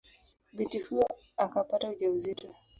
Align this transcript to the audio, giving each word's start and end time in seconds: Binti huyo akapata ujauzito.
Binti 0.53 0.79
huyo 0.79 1.07
akapata 1.37 1.89
ujauzito. 1.89 2.55